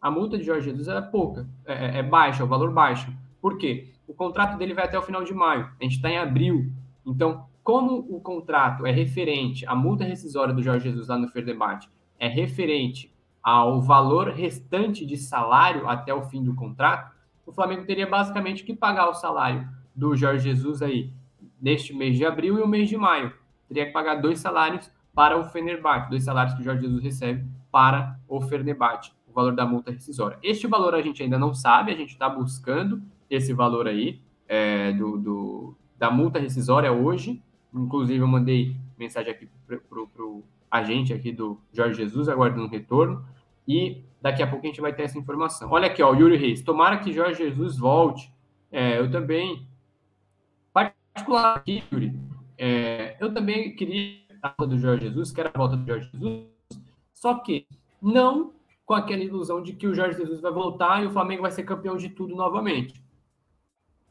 [0.00, 3.12] A multa de Jorge Jesus é pouca, é, é, é baixa, é o valor baixo.
[3.42, 3.92] Por quê?
[4.08, 5.70] O contrato dele vai até o final de maio.
[5.78, 6.72] A gente está em abril.
[7.04, 11.44] Então, como o contrato é referente, a multa rescisória do Jorge Jesus lá no Fer
[11.44, 17.14] Debate é referente ao valor restante de salário até o fim do contrato,
[17.44, 21.12] o Flamengo teria basicamente que pagar o salário do Jorge Jesus aí
[21.60, 23.30] neste mês de abril e o mês de maio.
[23.68, 27.44] Teria que pagar dois salários para o Fenerbahçe, dois salários que o Jorge Jesus recebe
[27.70, 30.38] para o Fenerbahçe, o valor da multa rescisória.
[30.42, 34.92] Este valor a gente ainda não sabe, a gente está buscando esse valor aí é,
[34.92, 37.42] do, do, da multa rescisória hoje.
[37.72, 43.24] Inclusive, eu mandei mensagem aqui para o agente aqui do Jorge Jesus, aguardando um retorno.
[43.66, 45.70] E daqui a pouco a gente vai ter essa informação.
[45.70, 46.62] Olha aqui, ó, o Yuri Reis.
[46.62, 48.32] Tomara que Jorge Jesus volte.
[48.70, 49.66] É, eu também
[50.72, 52.12] particular aqui, Yuri,
[52.58, 56.46] é, eu também queria a volta do Jorge Jesus, quero a volta do Jorge Jesus,
[57.14, 57.66] só que
[58.00, 58.52] não
[58.84, 61.62] com aquela ilusão de que o Jorge Jesus vai voltar e o Flamengo vai ser
[61.62, 63.02] campeão de tudo novamente.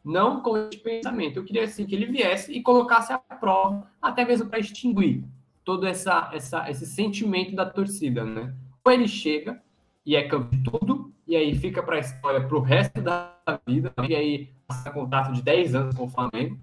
[0.04, 1.38] Não com esse pensamento.
[1.38, 5.24] Eu queria assim que ele viesse e colocasse a prova, até mesmo para extinguir
[5.64, 8.54] todo essa, essa, esse sentimento da torcida, né?
[8.84, 9.62] Ou ele chega
[10.04, 13.38] e é campeão de tudo, e aí fica para a história para o resto da
[13.66, 16.58] vida, e aí passa contato de 10 anos com o Flamengo,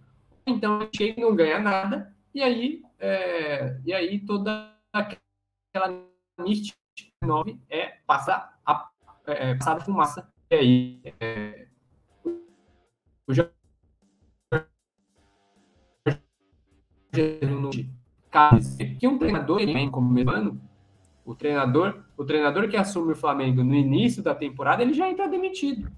[0.46, 6.04] então chega e não ganha nada, e aí, é, e aí toda aquela
[6.38, 6.78] mística
[7.22, 8.88] nove é passar a
[9.26, 10.32] é, passar a fumaça.
[10.50, 11.66] E aí é,
[13.26, 13.32] o
[18.98, 20.60] que um treinador ele vem como ano,
[21.24, 25.28] o treinador, o treinador que assume o Flamengo no início da temporada, ele já entra
[25.28, 25.90] demitido.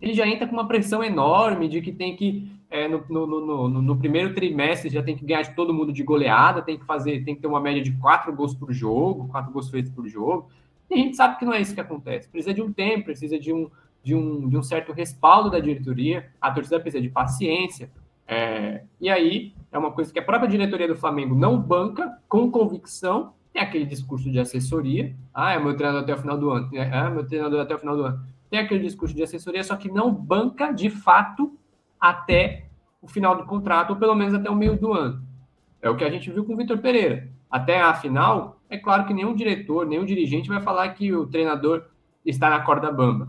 [0.00, 3.82] Ele já entra com uma pressão enorme de que tem que é, no, no, no,
[3.82, 7.24] no, primeiro trimestre já tem que ganhar de todo mundo de goleada, tem que fazer,
[7.24, 10.48] tem que ter uma média de quatro gols por jogo, quatro gols feitos por jogo.
[10.88, 12.28] E a gente sabe que não é isso que acontece.
[12.28, 13.68] Precisa de um tempo, precisa de um,
[14.02, 17.90] de um, de um certo respaldo da diretoria, a torcida precisa de paciência.
[18.26, 22.50] É, e aí é uma coisa que a própria diretoria do Flamengo não banca com
[22.50, 23.32] convicção.
[23.52, 25.14] Tem aquele discurso de assessoria.
[25.34, 26.70] Ah, é meu treinador até o final do ano.
[26.92, 28.24] Ah, meu treinador até o final do ano.
[28.50, 31.56] Tem aquele discurso de assessoria, só que não banca de fato
[32.00, 32.66] até
[33.00, 35.22] o final do contrato, ou pelo menos até o meio do ano.
[35.80, 37.28] É o que a gente viu com o Vitor Pereira.
[37.50, 41.84] Até a final, é claro que nenhum diretor, nenhum dirigente vai falar que o treinador
[42.24, 43.28] está na corda bamba.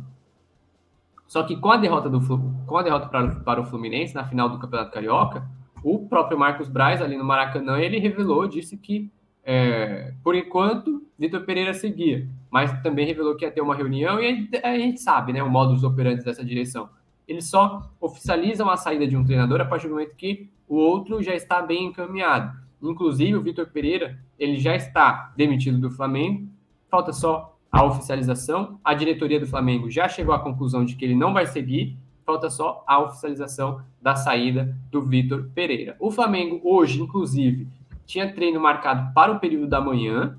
[1.28, 2.20] Só que com a derrota, do,
[2.66, 5.48] com a derrota para, para o Fluminense na final do Campeonato Carioca,
[5.84, 9.10] o próprio Marcos Braz, ali no Maracanã, ele revelou, disse que,
[9.44, 14.50] é, por enquanto, Vitor Pereira seguia, mas também revelou que ia ter uma reunião e
[14.62, 16.90] a gente sabe, né, o modus operandi dessa direção.
[17.28, 21.24] Eles só oficializam a saída de um treinador a partir do momento que o outro
[21.24, 22.60] já está bem encaminhado.
[22.82, 26.48] Inclusive, o Vitor Pereira, ele já está demitido do Flamengo,
[26.90, 28.80] falta só a oficialização.
[28.84, 32.50] A diretoria do Flamengo já chegou à conclusão de que ele não vai seguir, falta
[32.50, 35.96] só a oficialização da saída do Vitor Pereira.
[36.00, 37.68] O Flamengo hoje, inclusive,
[38.06, 40.38] tinha treino marcado para o período da manhã.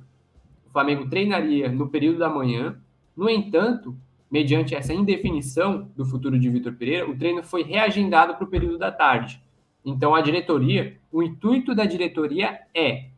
[0.73, 2.81] O Flamengo treinaria no período da manhã.
[3.15, 3.95] No entanto,
[4.31, 8.79] mediante essa indefinição do futuro de Vitor Pereira, o treino foi reagendado para o período
[8.79, 9.39] da tarde.
[9.85, 13.11] Então, a diretoria, o intuito da diretoria é,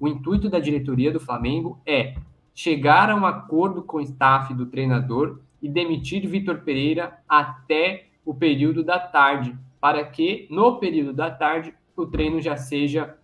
[0.00, 2.14] o intuito da diretoria do Flamengo é
[2.54, 8.34] chegar a um acordo com o staff do treinador e demitir Vitor Pereira até o
[8.34, 13.18] período da tarde, para que no período da tarde o treino já seja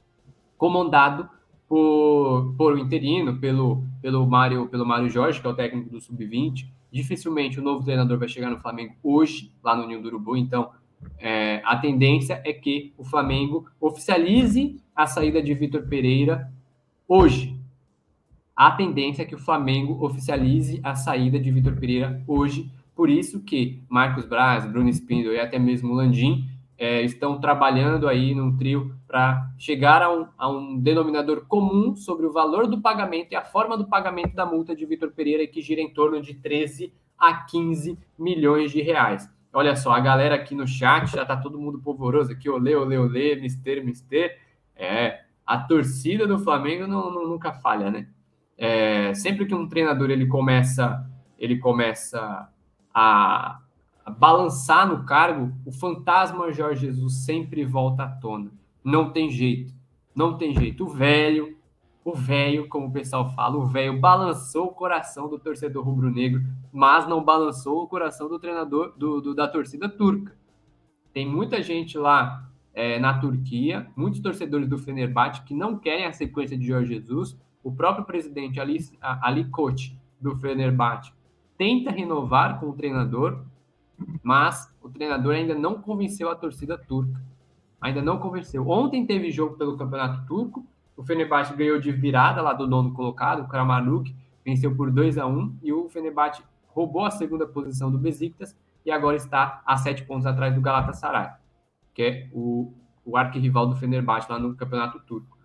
[0.58, 1.30] comandado
[1.68, 6.00] por, por o interino, pelo, pelo Mário pelo Mário Jorge, que é o técnico do
[6.00, 6.66] Sub-20.
[6.92, 10.70] Dificilmente o novo treinador vai chegar no Flamengo hoje, lá no Ninho do Urubu, então
[11.18, 16.52] é, a tendência é que o Flamengo oficialize a saída de Vitor Pereira
[17.08, 17.54] hoje,
[18.56, 22.70] a tendência é que o Flamengo oficialize a saída de Vitor Pereira hoje.
[22.94, 26.48] Por isso que Marcos Braz, Bruno Spindle e até mesmo Landim
[26.78, 32.26] é, estão trabalhando aí num trio para chegar a um, a um, denominador comum sobre
[32.26, 35.62] o valor do pagamento e a forma do pagamento da multa de Vitor Pereira, que
[35.62, 39.30] gira em torno de 13 a 15 milhões de reais.
[39.52, 42.98] Olha só, a galera aqui no chat já tá todo mundo polvoroso aqui, olê, olê,
[42.98, 44.36] olê, mister, mister.
[44.74, 48.08] É, a torcida do Flamengo não, não, nunca falha, né?
[48.58, 52.48] É, sempre que um treinador ele começa, ele começa
[52.92, 53.60] a,
[54.04, 58.50] a, balançar no cargo, o fantasma Jorge Jesus sempre volta à tona.
[58.84, 59.72] Não tem jeito,
[60.14, 60.84] não tem jeito.
[60.84, 61.56] O velho,
[62.04, 66.42] o velho, como o pessoal fala, o velho balançou o coração do torcedor rubro-negro,
[66.72, 70.36] mas não balançou o coração do treinador do, do da torcida turca.
[71.12, 76.12] Tem muita gente lá é, na Turquia, muitos torcedores do Fenerbahçe que não querem a
[76.12, 79.50] sequência de Jorge Jesus o próprio presidente Ali, Ali
[80.20, 81.12] do Fenerbahçe,
[81.56, 83.42] tenta renovar com o treinador,
[84.22, 87.20] mas o treinador ainda não convenceu a torcida turca.
[87.84, 88.66] Ainda não convenceu.
[88.66, 90.64] Ontem teve jogo pelo Campeonato Turco,
[90.96, 95.26] o Fenerbahçe ganhou de virada lá do nono colocado, o Karamanuk, venceu por 2 a
[95.26, 100.02] 1 e o Fenerbahçe roubou a segunda posição do Besiktas e agora está a sete
[100.02, 101.32] pontos atrás do Galatasaray,
[101.92, 102.72] que é o,
[103.04, 105.36] o arquirrival do Fenerbahçe lá no Campeonato Turco.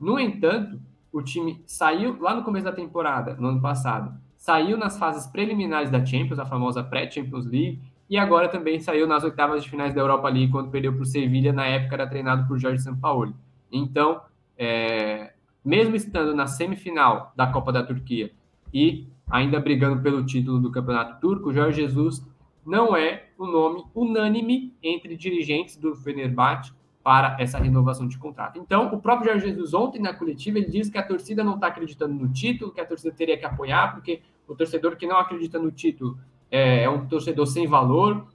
[0.00, 0.80] No entanto,
[1.12, 5.88] o time saiu lá no começo da temporada, no ano passado, saiu nas fases preliminares
[5.88, 10.00] da Champions, a famosa pré-Champions League, e agora também saiu nas oitavas de finais da
[10.00, 13.34] Europa League, quando perdeu para o Sevilla, na época era treinado por Jorge Sampaoli.
[13.70, 14.20] Então,
[14.56, 15.32] é,
[15.64, 18.30] mesmo estando na semifinal da Copa da Turquia
[18.72, 22.24] e ainda brigando pelo título do Campeonato Turco, Jorge Jesus
[22.64, 28.58] não é o nome unânime entre dirigentes do Fenerbahçe para essa renovação de contrato.
[28.58, 31.68] Então, o próprio Jorge Jesus, ontem na coletiva, ele disse que a torcida não está
[31.68, 35.58] acreditando no título, que a torcida teria que apoiar, porque o torcedor que não acredita
[35.58, 36.18] no título
[36.50, 38.26] é, é um torcedor sem valor.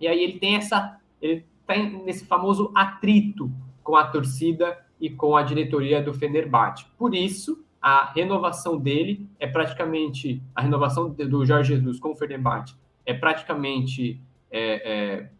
[0.00, 0.98] E aí ele tem essa.
[1.20, 3.50] Ele está nesse famoso atrito
[3.82, 6.86] com a torcida e com a diretoria do Fenerbahçe.
[6.96, 10.42] Por isso, a renovação dele é praticamente.
[10.54, 14.20] A renovação do Jorge Jesus com o Fenerbahçe é praticamente.
[14.50, 15.30] É, é,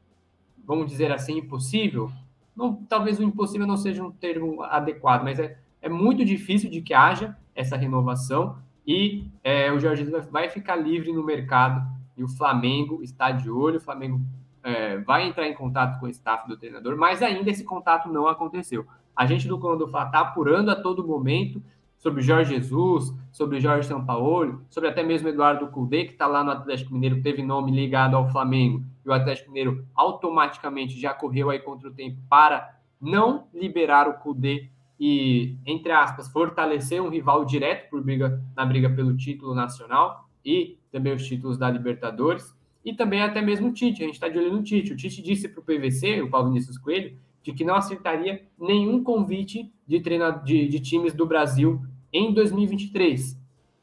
[0.67, 2.13] vamos dizer assim, impossível,
[2.59, 6.83] não, talvez o impossível não seja um termo adequado, mas é, é muito difícil de
[6.83, 11.87] que haja essa renovação e é, o Jorge Jesus vai ficar livre no mercado
[12.19, 14.21] e o Flamengo está de olho, o Flamengo
[14.63, 18.27] é, vai entrar em contato com o staff do treinador, mas ainda esse contato não
[18.27, 18.87] aconteceu.
[19.17, 21.63] A gente do Comando Fla está apurando a todo momento
[21.97, 26.51] sobre Jorge Jesus, sobre Jorge Sampaoli, sobre até mesmo Eduardo Cudê, que está lá no
[26.51, 31.89] Atlético Mineiro, teve nome ligado ao Flamengo o Atlético Mineiro automaticamente já correu aí contra
[31.89, 38.03] o tempo para não liberar o Cudê e, entre aspas, fortalecer um rival direto por
[38.03, 42.55] briga, na briga pelo título nacional e também os títulos da Libertadores.
[42.85, 44.93] E também até mesmo o Tite, a gente está de olho no Tite.
[44.93, 49.03] O Tite disse para o PVC, o Paulo Vinícius Coelho, de que não aceitaria nenhum
[49.03, 53.39] convite de, treina, de, de times do Brasil em 2023.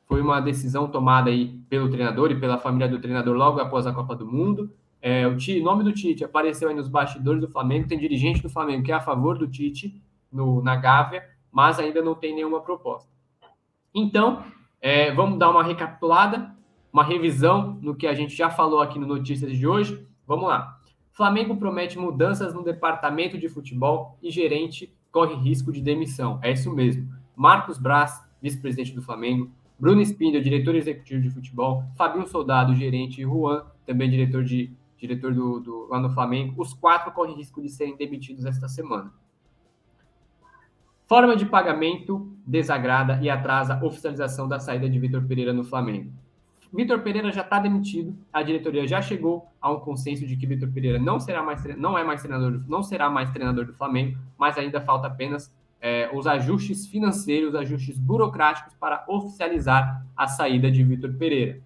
[0.07, 3.93] Foi uma decisão tomada aí pelo treinador e pela família do treinador logo após a
[3.93, 4.71] Copa do Mundo.
[5.01, 8.83] É, o nome do Tite apareceu aí nos bastidores do Flamengo, tem dirigente do Flamengo
[8.83, 13.09] que é a favor do Tite no, na Gávea, mas ainda não tem nenhuma proposta.
[13.93, 14.43] Então,
[14.85, 16.55] é, vamos dar uma recapitulada.
[16.93, 20.05] uma revisão no que a gente já falou aqui no Notícias de hoje.
[20.27, 20.79] Vamos lá.
[21.11, 26.39] Flamengo promete mudanças no departamento de futebol e gerente corre risco de demissão.
[26.43, 27.11] É isso mesmo.
[27.35, 33.23] Marcos Braz, vice-presidente do Flamengo, Bruno Spindel, diretor executivo de futebol, Fabinho Soldado, gerente, e
[33.23, 36.61] Juan, também diretor de diretor do, do, lá no Flamengo.
[36.61, 39.11] Os quatro correm risco de serem demitidos esta semana.
[41.07, 46.11] Forma de pagamento desagrada e atrasa a oficialização da saída de Vitor Pereira no Flamengo.
[46.73, 50.69] Vitor Pereira já está demitido, a diretoria já chegou a um consenso de que Vitor
[50.69, 54.57] Pereira não será mais não é mais treinador, não será mais treinador do Flamengo, mas
[54.57, 60.83] ainda falta apenas é, os ajustes financeiros, os ajustes burocráticos para oficializar a saída de
[60.83, 61.61] Vitor Pereira.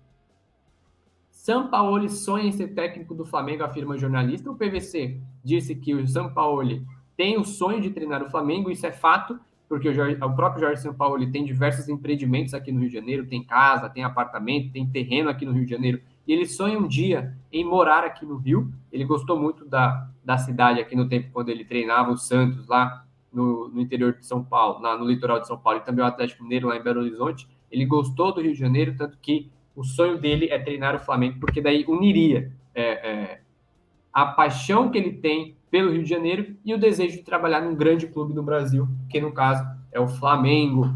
[1.32, 4.52] Sampaoli sonha em ser técnico do Flamengo, afirma jornalista.
[4.52, 6.86] O PVC disse que o Sampaoli
[7.20, 10.62] tem o sonho de treinar o Flamengo, isso é fato, porque o, Jorge, o próprio
[10.62, 14.88] Jorge Sampaoli tem diversos empreendimentos aqui no Rio de Janeiro, tem casa, tem apartamento, tem
[14.88, 18.38] terreno aqui no Rio de Janeiro, e ele sonha um dia em morar aqui no
[18.38, 18.72] Rio.
[18.90, 23.06] Ele gostou muito da, da cidade aqui no tempo quando ele treinava o Santos lá
[23.34, 26.08] no, no interior de São Paulo, na, no litoral de São Paulo, e também o
[26.08, 27.50] Atlético Mineiro lá em Belo Horizonte.
[27.70, 31.38] Ele gostou do Rio de Janeiro, tanto que o sonho dele é treinar o Flamengo,
[31.42, 33.42] porque daí uniria é, é,
[34.14, 37.76] a paixão que ele tem pelo Rio de Janeiro e o desejo de trabalhar num
[37.76, 40.88] grande clube no Brasil, que no caso é o Flamengo.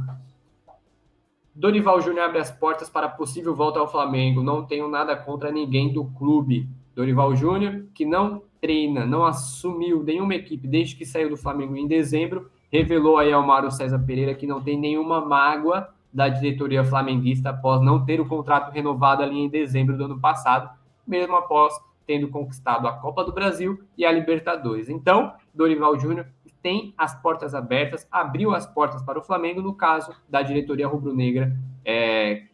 [1.55, 4.41] Dorival Júnior abre as portas para possível volta ao Flamengo.
[4.41, 6.67] Não tenho nada contra ninguém do clube.
[6.95, 11.85] Dorival Júnior, que não treina, não assumiu nenhuma equipe desde que saiu do Flamengo em
[11.85, 17.49] dezembro, revelou aí ao Mário César Pereira que não tem nenhuma mágoa da diretoria flamenguista
[17.49, 20.69] após não ter o contrato renovado ali em dezembro do ano passado,
[21.05, 21.73] mesmo após
[22.05, 24.89] tendo conquistado a Copa do Brasil e a Libertadores.
[24.89, 26.27] Então, Dorival Júnior
[26.63, 31.53] tem as portas abertas, abriu as portas para o Flamengo, no caso da diretoria rubro-negra,
[31.83, 32.45] é,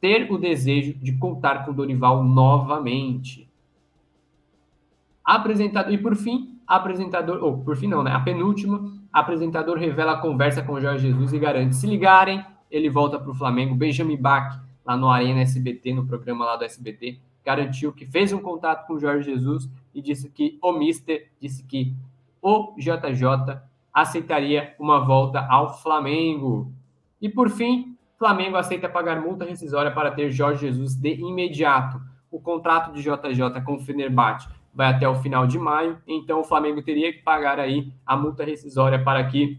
[0.00, 3.48] ter o desejo de contar com Dorival novamente.
[5.24, 8.10] Apresentador, e por fim, apresentador, ou por fim não, né?
[8.12, 12.90] A penúltima, apresentador revela a conversa com o Jorge Jesus e garante: se ligarem, ele
[12.90, 13.74] volta para o Flamengo.
[13.74, 18.40] Benjamin Bach, lá no Arena SBT, no programa lá do SBT, garantiu que fez um
[18.40, 21.94] contato com o Jorge Jesus e disse que o Mister disse que
[22.42, 23.58] o JJ
[23.90, 26.70] aceitaria uma volta ao Flamengo.
[27.18, 31.98] E por fim, Flamengo aceita pagar multa rescisória para ter Jorge Jesus de imediato.
[32.30, 36.44] O contrato de JJ com o Fenerbahçe vai até o final de maio, então o
[36.44, 39.58] Flamengo teria que pagar aí a multa rescisória para que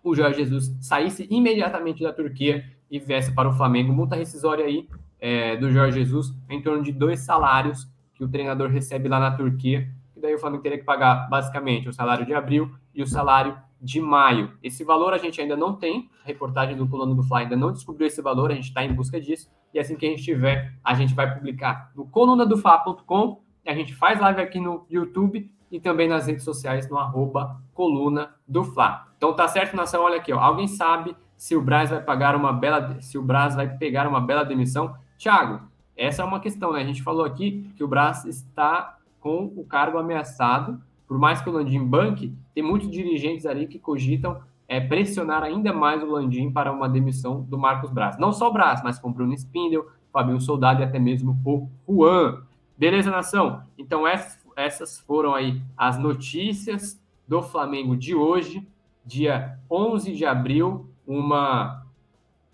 [0.00, 3.92] o Jorge Jesus saísse imediatamente da Turquia e viesse para o Flamengo.
[3.92, 4.88] Multa rescisória aí
[5.20, 9.30] é, do Jorge Jesus em torno de dois salários que o treinador recebe lá na
[9.30, 13.06] Turquia, e daí o Flamengo teria que pagar basicamente o salário de abril e o
[13.06, 14.52] salário de maio.
[14.62, 17.72] Esse valor a gente ainda não tem, a reportagem do Colono do Fly ainda não
[17.72, 20.74] descobriu esse valor, a gente está em busca disso, e assim que a gente tiver,
[20.84, 26.08] a gente vai publicar no colunadofla.com, a gente faz live aqui no YouTube e também
[26.08, 29.06] nas redes sociais no arroba coluna do Fla.
[29.16, 30.02] Então tá certo, nação?
[30.02, 30.40] Olha aqui, ó.
[30.40, 34.20] Alguém sabe se o Braz vai pagar uma bela, se o Braz vai pegar uma
[34.20, 34.94] bela demissão?
[35.20, 35.60] Tiago,
[35.94, 36.80] essa é uma questão, né?
[36.80, 41.50] A gente falou aqui que o Brás está com o cargo ameaçado, por mais que
[41.50, 46.50] o Landim banque, tem muitos dirigentes ali que cogitam é, pressionar ainda mais o Landim
[46.50, 48.16] para uma demissão do Marcos Braz.
[48.16, 52.42] Não só o Braz, mas com Bruno Spindel, Fabinho Soldado e até mesmo o Juan.
[52.78, 53.62] Beleza, nação?
[53.76, 58.66] Então essas, essas foram aí as notícias do Flamengo de hoje,
[59.04, 61.84] dia 11 de abril, uma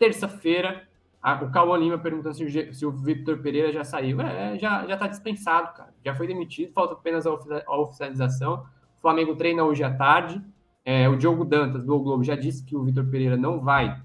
[0.00, 0.86] terça-feira,
[1.35, 4.21] o Cauã Lima perguntando se o, se o Victor Pereira já saiu.
[4.21, 5.93] É, já, já tá dispensado, cara.
[6.05, 8.65] Já foi demitido, falta apenas a oficialização.
[8.97, 10.41] O Flamengo treina hoje à tarde.
[10.85, 14.01] É, o Diogo Dantas, do o Globo, já disse que o Vitor Pereira não vai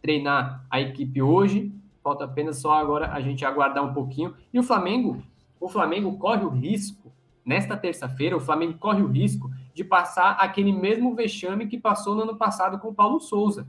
[0.00, 1.72] treinar a equipe hoje.
[2.00, 4.32] Falta apenas só agora a gente aguardar um pouquinho.
[4.52, 5.20] E o Flamengo,
[5.58, 7.12] o Flamengo corre o risco,
[7.44, 12.22] nesta terça-feira, o Flamengo corre o risco de passar aquele mesmo vexame que passou no
[12.22, 13.66] ano passado com o Paulo Souza.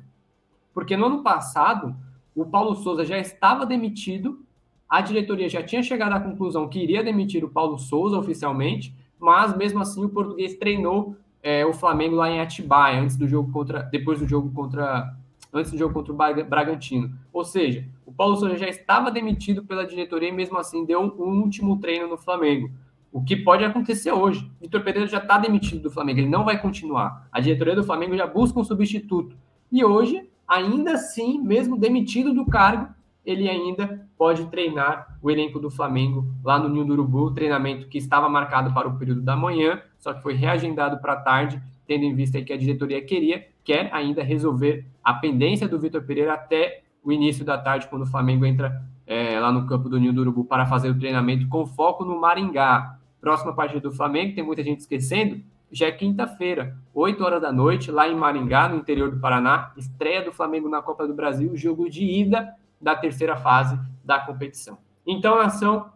[0.75, 1.95] Porque no ano passado,
[2.37, 4.45] o Paulo Souza já estava demitido,
[4.87, 9.57] a diretoria já tinha chegado à conclusão que iria demitir o Paulo Souza oficialmente, mas
[9.57, 13.81] mesmo assim o português treinou é, o Flamengo lá em Atibaia antes do jogo contra,
[13.81, 15.15] depois do jogo contra,
[15.51, 17.11] antes do jogo contra o Bragantino.
[17.33, 21.41] Ou seja, o Paulo Souza já estava demitido pela diretoria e mesmo assim deu um,
[21.41, 22.69] último treino no Flamengo.
[23.11, 24.47] O que pode acontecer hoje?
[24.61, 27.27] Vitor Pereira já está demitido do Flamengo, ele não vai continuar.
[27.31, 29.35] A diretoria do Flamengo já busca um substituto.
[29.71, 32.87] E hoje ainda assim, mesmo demitido do cargo,
[33.25, 37.97] ele ainda pode treinar o elenco do Flamengo lá no Ninho do Urubu, treinamento que
[37.97, 42.15] estava marcado para o período da manhã, só que foi reagendado para tarde, tendo em
[42.15, 47.11] vista que a diretoria queria, quer ainda resolver a pendência do Vitor Pereira até o
[47.11, 50.45] início da tarde, quando o Flamengo entra é, lá no campo do Ninho do Urubu
[50.45, 52.97] para fazer o treinamento com foco no Maringá.
[53.19, 55.41] Próxima partida do Flamengo, tem muita gente esquecendo,
[55.71, 60.23] já é quinta-feira, 8 horas da noite, lá em Maringá, no interior do Paraná, estreia
[60.23, 64.77] do Flamengo na Copa do Brasil, jogo de ida da terceira fase da competição.
[65.05, 65.91] Então, nação,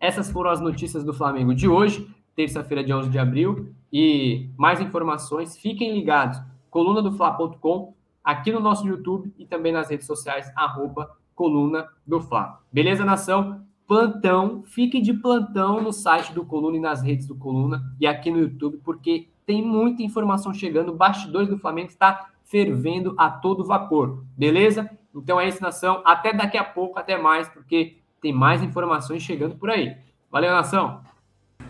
[0.00, 4.80] essas foram as notícias do Flamengo de hoje, terça-feira, de 11 de abril, e mais
[4.80, 6.40] informações, fiquem ligados,
[6.70, 12.20] coluna do Fla.com, aqui no nosso YouTube e também nas redes sociais, arroba coluna do
[12.20, 12.60] Fla.
[12.72, 13.64] Beleza, nação?
[13.86, 18.30] Plantão, fique de plantão no site do Coluna e nas redes do Coluna e aqui
[18.30, 20.90] no YouTube, porque tem muita informação chegando.
[20.90, 24.90] O bastidores do Flamengo está fervendo a todo vapor, beleza?
[25.14, 26.02] Então é isso, nação.
[26.04, 29.96] Até daqui a pouco, até mais, porque tem mais informações chegando por aí.
[30.30, 31.02] Valeu, nação!